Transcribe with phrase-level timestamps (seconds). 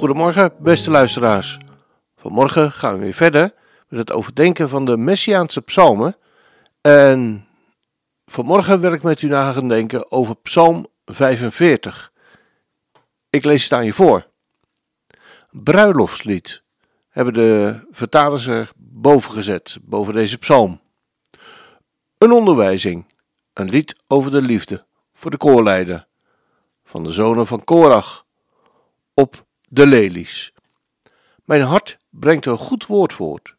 [0.00, 1.58] Goedemorgen, beste luisteraars.
[2.16, 3.54] Vanmorgen gaan we weer verder
[3.88, 6.16] met het overdenken van de Messiaanse psalmen.
[6.80, 7.46] En
[8.26, 12.12] vanmorgen wil ik met u na denken over Psalm 45.
[13.30, 14.26] Ik lees het aan je voor.
[15.50, 16.62] Bruiloftslied
[17.08, 20.80] hebben de vertalers er boven gezet, boven deze psalm.
[22.18, 23.14] Een onderwijzing,
[23.52, 26.06] een lied over de liefde voor de koorleider
[26.84, 28.26] van de zonen van Korach
[29.14, 30.52] op de lelies.
[31.44, 33.54] Mijn hart brengt een goed woord voort.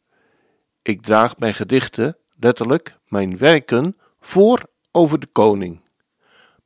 [0.81, 5.81] Ik draag mijn gedichten, letterlijk mijn werken, voor over de koning.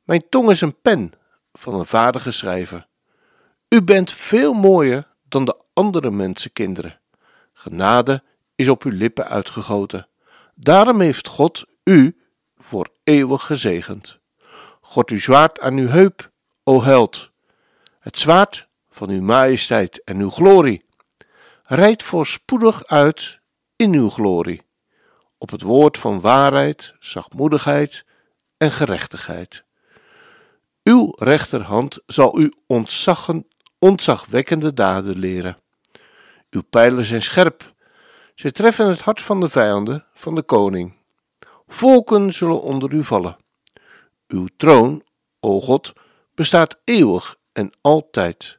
[0.02, 1.12] Mijn tong is een pen
[1.52, 2.86] van een vaardige schrijver.
[3.68, 7.00] U bent veel mooier dan de andere mensenkinderen.
[7.52, 8.22] Genade
[8.54, 10.08] is op uw lippen uitgegoten.
[10.54, 12.20] Daarom heeft God u
[12.58, 14.18] voor eeuwig gezegend.
[14.80, 16.30] God uw zwaard aan uw heup,
[16.64, 17.30] o held.
[17.98, 18.65] Het zwaard
[18.96, 20.84] van uw majesteit en uw glorie.
[21.62, 23.40] Rijd voorspoedig uit
[23.76, 24.62] in uw glorie,
[25.38, 28.04] op het woord van waarheid, zachtmoedigheid
[28.56, 29.64] en gerechtigheid.
[30.82, 35.58] Uw rechterhand zal u ontzaggen, ontzagwekkende daden leren.
[36.50, 37.74] Uw pijlen zijn scherp,
[38.34, 40.96] zij treffen het hart van de vijanden van de koning.
[41.66, 43.36] Volken zullen onder u vallen.
[44.28, 45.02] Uw troon,
[45.40, 45.92] o God,
[46.34, 48.55] bestaat eeuwig en altijd.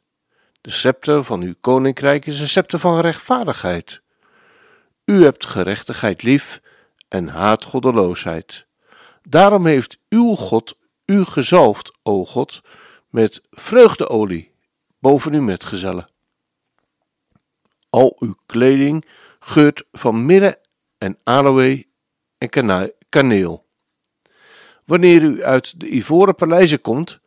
[0.68, 4.00] De scepter van uw koninkrijk is een scepter van rechtvaardigheid.
[5.04, 6.60] U hebt gerechtigheid lief
[7.08, 8.66] en haat goddeloosheid.
[9.22, 12.60] Daarom heeft uw God u gezalfd, o God,
[13.10, 14.52] met vreugdeolie
[14.98, 16.08] boven uw metgezellen.
[17.90, 19.04] Al uw kleding
[19.38, 20.60] geurt van mirre
[20.98, 21.84] en aloë
[22.38, 22.48] en
[23.08, 23.66] kaneel.
[24.84, 27.18] Wanneer u uit de ivoren paleizen komt,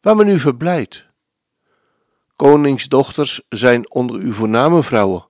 [0.00, 1.07] waar men u verblijdt.
[2.38, 5.28] Koningsdochters zijn onder uw voorname vrouwen.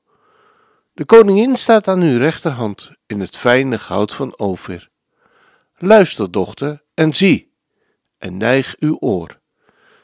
[0.93, 4.89] De koningin staat aan uw rechterhand in het fijne goud van Ophir.
[5.77, 7.53] Luister, dochter, en zie,
[8.19, 9.41] en neig uw oor.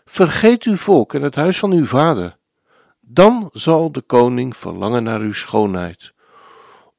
[0.05, 2.37] Vergeet uw volk en het huis van uw vader.
[3.01, 6.15] Dan zal de koning verlangen naar uw schoonheid,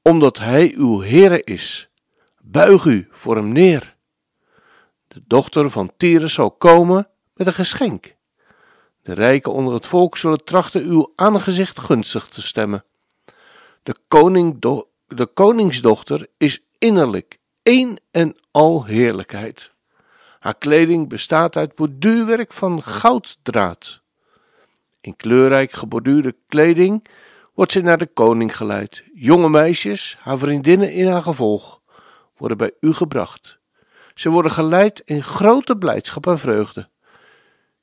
[0.01, 1.89] omdat hij uw Heere is.
[2.41, 3.95] Buig u voor hem neer.
[5.07, 8.14] De dochter van Tyrus zal komen met een geschenk.
[9.05, 12.83] De rijken onder het volk zullen trachten uw aangezicht gunstig te stemmen.
[13.83, 14.61] De, koning
[15.07, 19.71] de koningsdochter is innerlijk één en al heerlijkheid.
[20.39, 24.01] Haar kleding bestaat uit borduurwerk van gouddraad.
[25.01, 27.07] In kleurrijk geborduurde kleding
[27.53, 29.03] wordt ze naar de koning geleid.
[29.13, 31.81] Jonge meisjes, haar vriendinnen in haar gevolg,
[32.37, 33.59] worden bij u gebracht.
[34.13, 36.89] Ze worden geleid in grote blijdschap en vreugde.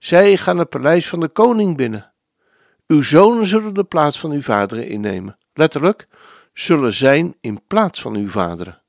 [0.03, 2.13] Zij gaan het paleis van de koning binnen.
[2.87, 6.09] Uw zonen zullen de plaats van uw vaderen innemen letterlijk,
[6.53, 8.83] zullen zijn in plaats van uw vaderen.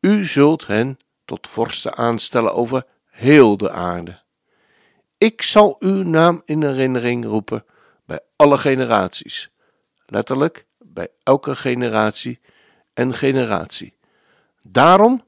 [0.00, 4.22] U zult hen tot vorsten aanstellen over heel de aarde.
[5.18, 7.64] Ik zal uw naam in herinnering roepen
[8.06, 9.50] bij alle generaties,
[10.06, 12.40] letterlijk bij elke generatie
[12.94, 13.96] en generatie.
[14.62, 15.24] Daarom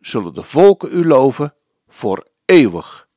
[0.00, 1.54] zullen de volken u loven
[1.88, 3.08] voor eeuwig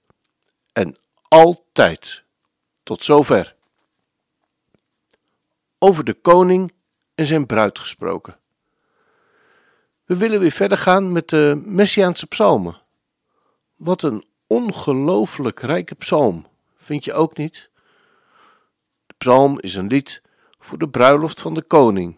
[0.74, 0.96] en
[1.28, 2.24] altijd.
[2.84, 3.56] Tot zover
[5.84, 6.74] over de koning
[7.16, 8.38] en zijn bruid gesproken.
[10.06, 12.82] We willen weer verder gaan met de Messiaanse psalmen.
[13.76, 16.48] Wat een ongelooflijk rijke psalm,
[16.78, 17.70] vind je ook niet?
[19.08, 20.22] De psalm is een lied
[20.60, 22.18] voor de bruiloft van de koning.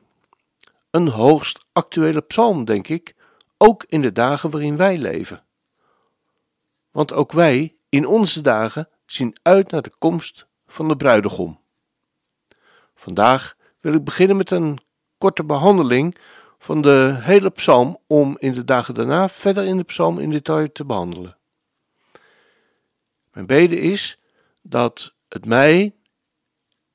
[0.91, 3.15] Een hoogst actuele psalm, denk ik,
[3.57, 5.43] ook in de dagen waarin wij leven.
[6.91, 11.59] Want ook wij in onze dagen zien uit naar de komst van de bruidegom.
[12.95, 14.79] Vandaag wil ik beginnen met een
[15.17, 16.17] korte behandeling
[16.57, 20.71] van de hele psalm om in de dagen daarna verder in de psalm in detail
[20.71, 21.37] te behandelen.
[23.31, 24.19] Mijn bede is
[24.61, 25.95] dat het mij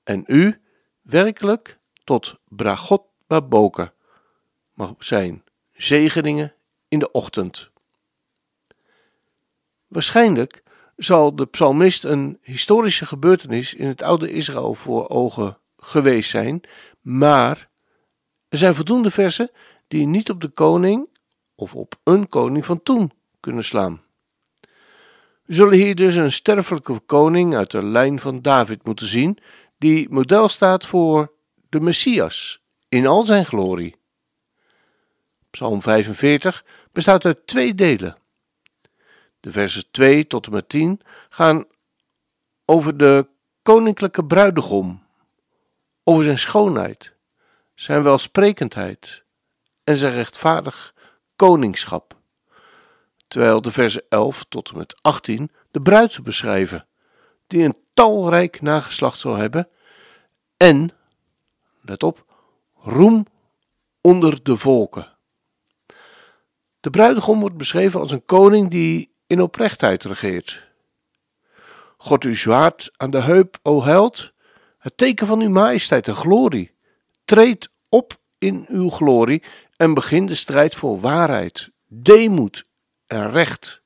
[0.03, 0.61] en u
[1.03, 3.93] werkelijk tot bragot baboker
[4.75, 6.55] mag zijn, zegeningen
[6.89, 7.71] in de ochtend.
[9.87, 10.63] Waarschijnlijk
[11.05, 16.61] zal de psalmist een historische gebeurtenis in het oude Israël voor ogen geweest zijn,
[17.01, 17.69] maar
[18.49, 19.51] er zijn voldoende versen
[19.89, 21.09] die niet op de koning
[21.55, 24.03] of op een koning van toen kunnen slaan.
[25.45, 29.39] We zullen hier dus een sterfelijke koning uit de lijn van David moeten zien,
[29.79, 31.33] die model staat voor
[31.69, 33.97] de Messias in al zijn glorie.
[35.51, 38.20] Psalm 45 bestaat uit twee delen.
[39.41, 41.65] De versen 2 tot en met 10 gaan
[42.65, 43.29] over de
[43.63, 45.03] koninklijke bruidegom,
[46.05, 47.15] over zijn schoonheid,
[47.75, 49.25] zijn welsprekendheid
[49.85, 50.95] en zijn rechtvaardig
[51.37, 52.19] koningschap.
[53.29, 56.87] Terwijl de versen 11 tot en met 18 de bruid beschrijven,
[57.47, 59.69] die een talrijk nageslacht zal hebben
[60.57, 60.91] en,
[61.81, 62.25] let op,
[62.75, 63.27] roem
[64.01, 65.17] onder de volken.
[66.81, 70.69] De bruidegom wordt beschreven als een koning die in oprechtheid regeert.
[71.97, 74.33] God uw zwaard aan de heup, o held,
[74.79, 76.75] het teken van uw majesteit en glorie.
[77.25, 79.43] Treed op in uw glorie
[79.77, 82.67] en begin de strijd voor waarheid, deemoed
[83.07, 83.81] en recht.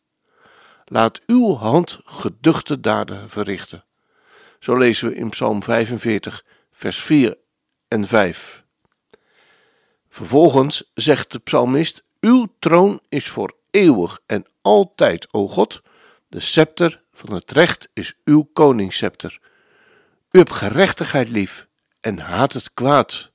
[0.85, 3.85] Laat uw hand geduchte daden verrichten.
[4.59, 7.39] Zo lezen we in Psalm 45, vers 4
[7.89, 8.65] en 5.
[10.09, 15.83] Vervolgens zegt de psalmist: Uw troon is voor eeuwig en altijd, o God.
[16.29, 19.41] De scepter van het recht is uw koningsscepter.
[20.31, 21.69] U hebt gerechtigheid lief
[22.01, 23.33] en haat het kwaad.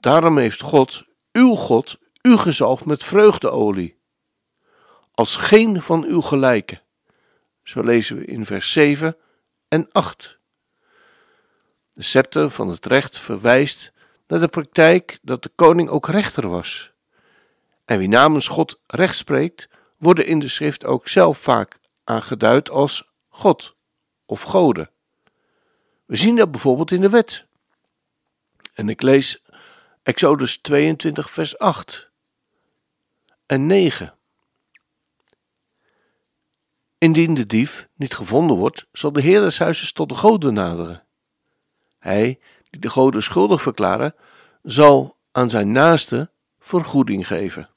[0.00, 3.98] Daarom heeft God, uw God, u gezalfd met vreugdeolie.
[5.14, 6.82] Als geen van uw gelijken.
[7.62, 9.16] Zo lezen we in vers 7
[9.68, 10.38] en 8.
[11.92, 13.92] De scepter van het recht verwijst
[14.26, 16.94] naar de praktijk dat de koning ook rechter was.
[17.86, 23.10] En wie namens God recht spreekt, worden in de schrift ook zelf vaak aangeduid als
[23.28, 23.76] God
[24.26, 24.90] of goden.
[26.04, 27.46] We zien dat bijvoorbeeld in de wet.
[28.74, 29.42] En ik lees
[30.02, 32.10] Exodus 22, vers 8
[33.46, 34.14] en 9.
[36.98, 41.04] Indien de dief niet gevonden wordt, zal de heer des huizes tot de goden naderen.
[41.98, 42.40] Hij,
[42.70, 44.14] die de goden schuldig verklaren,
[44.62, 47.70] zal aan zijn naaste vergoeding geven.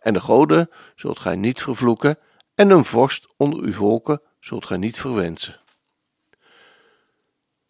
[0.00, 2.18] En de goden zult gij niet vervloeken,
[2.54, 5.60] en een vorst onder uw volken zult gij niet verwensen.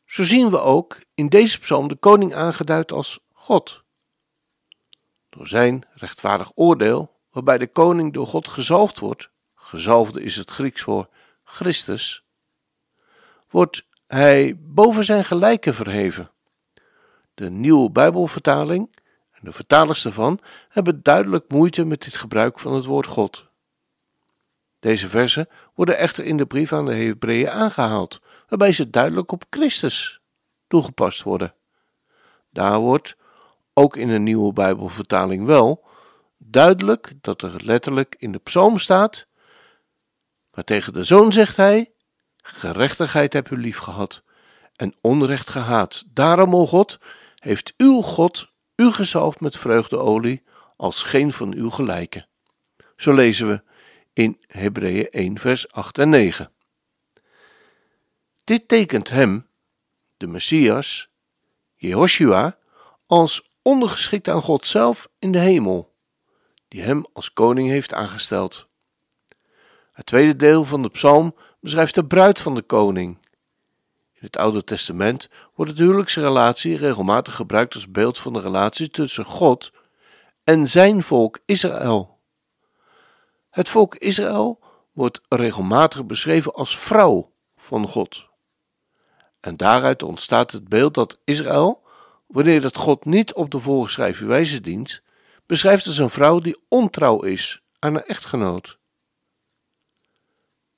[0.05, 3.83] Zo zien we ook in deze psalm de koning aangeduid als God.
[5.29, 10.83] Door zijn rechtvaardig oordeel, waarbij de koning door God gezalfd wordt, gezalfde is het Grieks
[10.83, 11.09] voor
[11.45, 12.25] Christus,
[13.51, 16.31] wordt hij boven zijn gelijken verheven.
[17.35, 18.95] De nieuwe Bijbelvertaling
[19.41, 23.49] de vertalers daarvan hebben duidelijk moeite met dit gebruik van het woord God.
[24.79, 29.45] Deze versen worden echter in de brief aan de Hebreeën aangehaald, waarbij ze duidelijk op
[29.51, 30.21] Christus
[30.67, 31.55] toegepast worden.
[32.51, 33.17] Daar wordt,
[33.75, 35.85] ook in een nieuwe Bijbelvertaling wel,
[36.39, 39.27] duidelijk dat er letterlijk in de psalm staat,
[40.55, 41.93] maar tegen de zoon zegt hij,
[42.37, 44.23] gerechtigheid heb u lief gehad
[44.77, 46.05] en onrecht gehaat.
[46.07, 46.99] Daarom, o God,
[47.35, 48.50] heeft uw God
[48.81, 50.43] u gezalfd met vreugdeolie
[50.77, 52.27] als geen van uw gelijken.
[52.97, 53.63] Zo lezen we
[54.13, 56.53] in Hebreeën 1 vers 8 en 9.
[58.45, 59.47] Dit tekent hem,
[60.17, 61.11] de Messias,
[61.77, 62.57] Jehoshua,
[63.07, 65.95] als ondergeschikt aan God zelf in de hemel,
[66.69, 68.69] die hem als koning heeft aangesteld.
[69.93, 73.19] Het tweede deel van de psalm beschrijft de bruid van de koning.
[74.13, 75.29] In het Oude Testament
[75.61, 79.73] wordt de huwelijksrelatie regelmatig gebruikt als beeld van de relatie tussen God
[80.45, 82.19] en zijn volk Israël.
[83.51, 84.59] Het volk Israël
[84.93, 88.29] wordt regelmatig beschreven als vrouw van God.
[89.41, 91.83] En daaruit ontstaat het beeld dat Israël,
[92.27, 95.03] wanneer het God niet op de voorgeschreven wijze dient,
[95.47, 98.79] beschrijft als een vrouw die ontrouw is aan haar echtgenoot.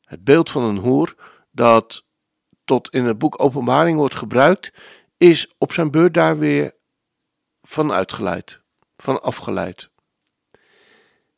[0.01, 1.15] Het beeld van een hoer
[1.51, 2.05] dat
[2.64, 4.73] tot in het boek Openbaring wordt gebruikt,
[5.16, 6.75] is op zijn beurt daar weer
[7.62, 8.61] van uitgeleid,
[8.97, 9.90] van afgeleid.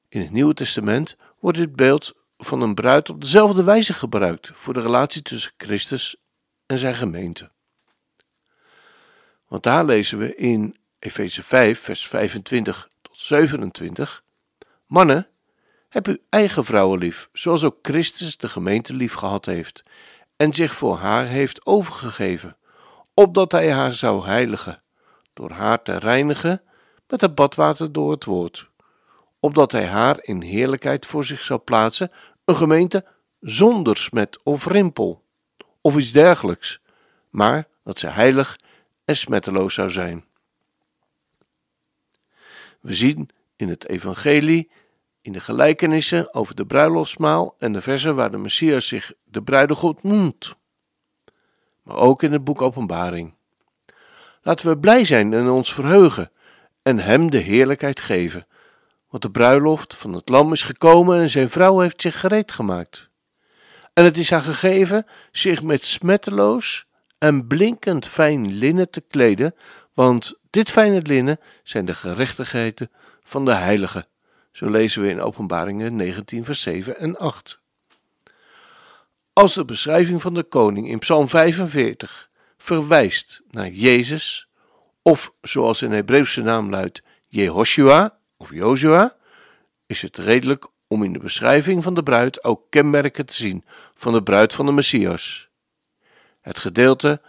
[0.08, 4.74] In het Nieuwe Testament wordt dit beeld van een bruid op dezelfde wijze gebruikt voor
[4.74, 6.16] de relatie tussen Christus
[6.66, 7.50] en zijn gemeente.
[9.48, 14.24] Want daar lezen we in Efeze 5, vers 25 tot 27:
[14.86, 15.28] Mannen,
[15.88, 19.82] heb uw eigen vrouwen lief, zoals ook Christus de gemeente lief gehad heeft
[20.36, 22.56] en zich voor haar heeft overgegeven,
[23.14, 24.82] opdat hij haar zou heiligen,
[25.32, 26.62] door haar te reinigen
[27.08, 28.70] met het badwater door het woord,
[29.40, 32.10] opdat hij haar in heerlijkheid voor zich zou plaatsen,
[32.44, 33.04] een gemeente
[33.40, 35.24] zonder smet of rimpel
[35.80, 36.80] of iets dergelijks,
[37.30, 38.58] maar dat zij heilig
[39.04, 40.24] en smetteloos zou zijn.
[42.80, 44.70] We zien in het Evangelie,
[45.24, 49.98] in de gelijkenissen over de bruiloftsmaal en de versen waar de Messias zich de bruidegom
[50.02, 50.54] noemt,
[51.82, 53.34] maar ook in het boek Openbaring.
[54.42, 56.30] Laten we blij zijn en ons verheugen
[56.82, 58.46] en Hem de heerlijkheid geven,
[59.08, 63.08] want de bruiloft van het lam is gekomen en zijn vrouw heeft zich gereed gemaakt.
[63.92, 66.86] En het is haar gegeven zich met smetteloos
[67.18, 69.54] en blinkend fijn linnen te kleden,
[69.94, 72.90] want dit fijne linnen zijn de gerechtigheden
[73.22, 74.12] van de heiligen.
[74.54, 77.60] Zo lezen we in Openbaringen 19, vers 7 en 8.
[79.32, 84.48] Als de beschrijving van de koning in Psalm 45 verwijst naar Jezus,
[85.02, 89.16] of zoals zijn Hebreeuwse naam luidt, Jehoshua of Joshua,
[89.86, 94.12] is het redelijk om in de beschrijving van de bruid ook kenmerken te zien van
[94.12, 95.48] de bruid van de Messias.
[96.40, 97.20] Het gedeelte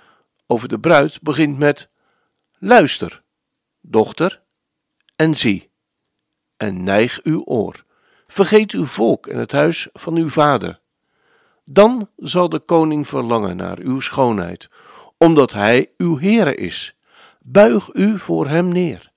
[0.48, 1.89] over de bruid begint met
[2.58, 3.24] Luister,
[3.82, 4.41] dochter,
[5.15, 5.64] en zie,
[6.65, 7.84] en neig uw oor.
[8.27, 10.79] Vergeet uw volk en het huis van uw vader.
[11.63, 14.69] Dan zal de koning verlangen naar uw schoonheid,
[15.17, 16.95] omdat hij uw Heere is.
[17.43, 19.12] Buig u voor hem neer.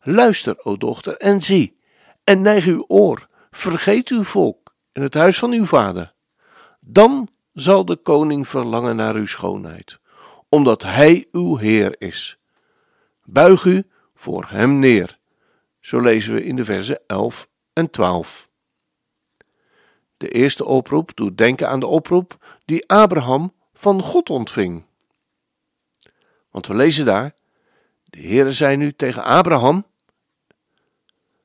[0.00, 1.76] Luister, o dochter, en zie,
[2.24, 3.28] en neig uw oor.
[3.50, 6.14] Vergeet uw volk en het huis van uw vader.
[6.80, 9.98] Dan zal de koning verlangen naar uw schoonheid,
[10.48, 12.38] omdat hij uw Heer is.
[13.24, 15.19] Buig u voor hem neer.
[15.80, 18.48] Zo lezen we in de versen 11 en 12.
[20.16, 24.84] De eerste oproep doet denken aan de oproep die Abraham van God ontving.
[26.50, 27.34] Want we lezen daar:
[28.04, 29.86] De Heere zei nu tegen Abraham: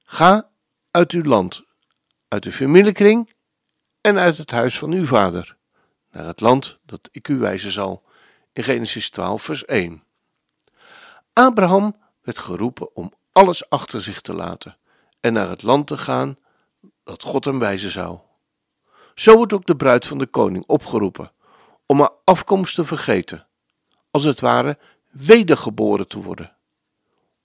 [0.04, 0.50] Ga
[0.92, 1.64] uit uw land,
[2.28, 3.34] uit uw familiekring
[4.02, 5.58] en uit het huis van uw vader,
[6.12, 8.04] naar het land dat ik u wijzen zal.
[8.54, 10.04] In Genesis 12, vers 1.
[11.34, 14.78] Abraham werd geroepen om alles achter zich te laten
[15.20, 16.38] en naar het land te gaan
[17.04, 18.20] dat God hem wijzen zou.
[19.16, 21.32] Zo wordt ook de bruid van de koning opgeroepen
[21.86, 23.48] om haar afkomst te vergeten,
[24.12, 24.78] als het ware
[25.12, 26.56] wedergeboren te worden,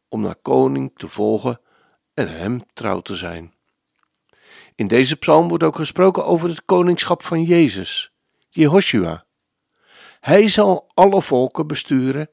[0.09, 1.61] om naar koning te volgen
[2.15, 3.55] en hem trouw te zijn.
[4.75, 8.13] In deze psalm wordt ook gesproken over het koningschap van Jezus,
[8.49, 9.25] Jehoshua.
[10.21, 12.31] Hij zal alle volken besturen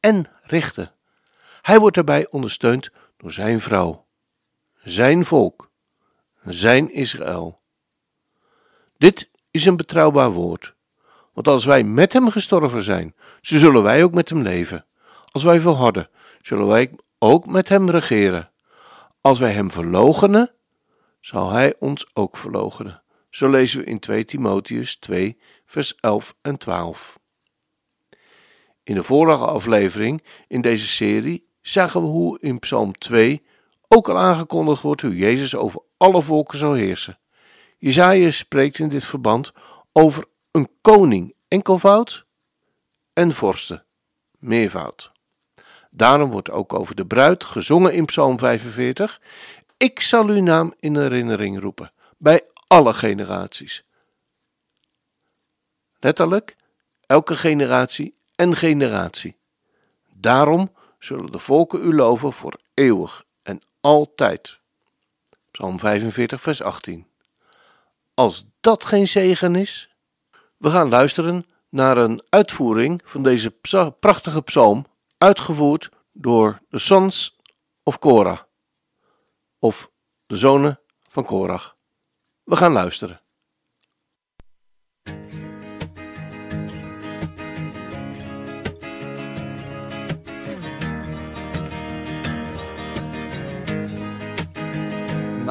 [0.00, 0.94] en richten.
[1.62, 4.06] Hij wordt daarbij ondersteund door zijn vrouw,
[4.82, 5.70] zijn volk,
[6.44, 7.60] zijn Israël.
[8.98, 10.74] Dit is een betrouwbaar woord,
[11.32, 14.86] want als wij met hem gestorven zijn, zo zullen wij ook met hem leven.
[15.30, 16.08] Als wij volharden,
[16.40, 18.50] zullen wij ook met hem regeren.
[19.20, 20.50] Als wij hem verloochenen,
[21.20, 23.02] zal hij ons ook verloochenen.
[23.30, 27.18] Zo lezen we in 2 Timotheus 2, vers 11 en 12.
[28.82, 33.42] In de vorige aflevering in deze serie zagen we hoe in Psalm 2
[33.88, 37.18] ook al aangekondigd wordt hoe Jezus over alle volken zal heersen.
[37.78, 39.52] Jezaja spreekt in dit verband
[39.92, 42.26] over een koning enkelvoud
[43.12, 43.84] en vorsten
[44.38, 45.12] meervoud.
[45.90, 49.20] Daarom wordt ook over de bruid gezongen in Psalm 45
[49.82, 53.84] ik zal uw naam in herinnering roepen bij alle generaties.
[55.98, 56.56] Letterlijk,
[57.06, 59.36] elke generatie en generatie.
[60.14, 60.72] Daarom
[61.04, 64.60] zullen de volken u loven voor eeuwig en altijd.
[65.50, 67.06] Psalm 45, vers 18.
[68.14, 69.94] Als dat geen zegen is,
[70.56, 73.50] we gaan luisteren naar een uitvoering van deze
[74.00, 74.86] prachtige psalm,
[75.18, 77.36] uitgevoerd door de Sons
[77.82, 78.40] of Korah
[79.58, 79.90] of
[80.26, 81.76] de zonen van Korach.
[82.42, 83.21] We gaan luisteren.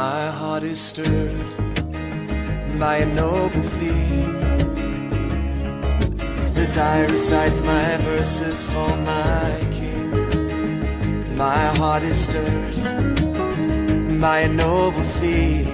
[0.01, 1.55] My heart is stirred
[2.79, 4.39] by a noble theme.
[6.55, 10.09] Desire recites my verses for my king.
[11.37, 12.75] My heart is stirred
[14.19, 15.67] by a noble theme.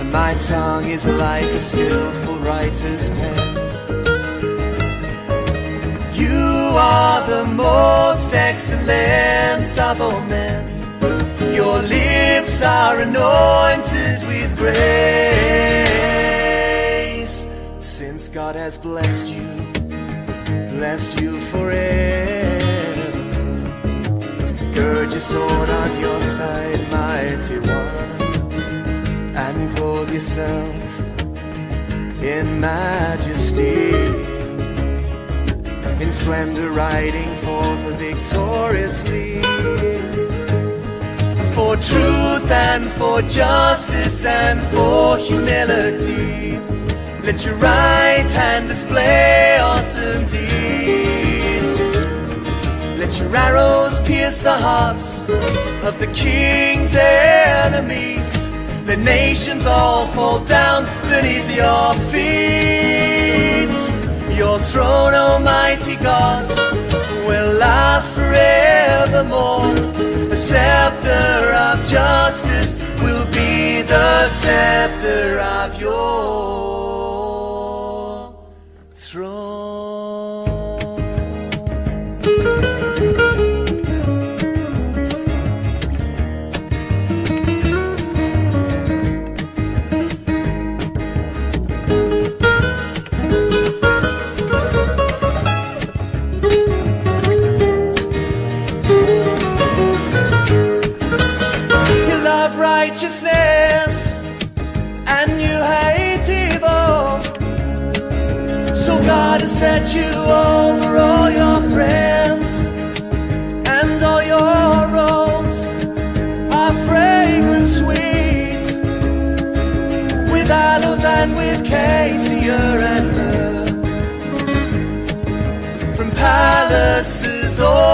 [0.00, 3.48] And my tongue is like a skillful writer's pen.
[6.14, 6.40] You
[6.96, 10.71] are the most excellent of all men.
[11.54, 14.72] Your lips are anointed with grace.
[17.78, 19.46] Since God has blessed you,
[20.70, 22.58] blessed you forever.
[24.74, 28.20] Gird your sword on your side, mighty one,
[29.36, 30.74] and clothe yourself
[32.22, 33.92] in majesty,
[36.02, 39.42] in splendor riding forth victoriously.
[41.54, 46.58] For truth and for justice and for humility,
[47.22, 51.78] let your right hand display awesome deeds.
[52.98, 55.28] Let your arrows pierce the hearts
[55.84, 58.48] of the king's and enemies.
[58.86, 63.72] The nations all fall down beneath your feet.
[64.36, 66.48] Your throne, Almighty God,
[67.32, 69.74] will last forevermore.
[70.32, 71.34] The scepter
[71.66, 72.72] of justice
[73.02, 76.91] will be the scepter of your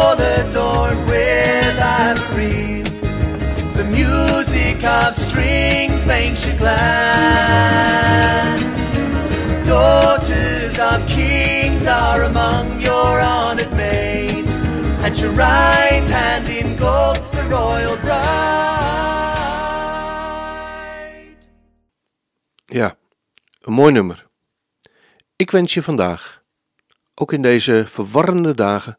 [0.08, 2.82] all adorned with ivory.
[3.76, 7.38] The music of strings makes you glad.
[9.66, 14.60] Daughters of kings are among your honored maids.
[15.04, 18.56] At your right hand in gold, the royal bride.
[22.64, 22.96] Ja,
[23.60, 24.26] een mooi nummer.
[25.36, 26.42] Ik wens je vandaag,
[27.14, 28.98] ook in deze verwarrende dagen